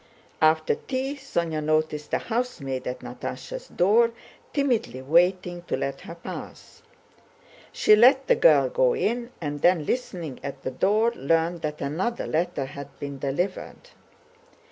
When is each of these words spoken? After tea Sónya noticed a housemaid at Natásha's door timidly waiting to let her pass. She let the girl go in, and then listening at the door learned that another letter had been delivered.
After 0.41 0.73
tea 0.73 1.13
Sónya 1.13 1.63
noticed 1.63 2.11
a 2.11 2.17
housemaid 2.17 2.87
at 2.87 3.01
Natásha's 3.01 3.67
door 3.67 4.09
timidly 4.51 4.99
waiting 5.03 5.61
to 5.67 5.77
let 5.77 6.01
her 6.01 6.15
pass. 6.15 6.81
She 7.71 7.95
let 7.95 8.25
the 8.25 8.35
girl 8.35 8.67
go 8.67 8.95
in, 8.95 9.29
and 9.39 9.61
then 9.61 9.85
listening 9.85 10.39
at 10.41 10.63
the 10.63 10.71
door 10.71 11.11
learned 11.11 11.61
that 11.61 11.81
another 11.81 12.25
letter 12.25 12.65
had 12.65 12.97
been 12.99 13.19
delivered. 13.19 13.91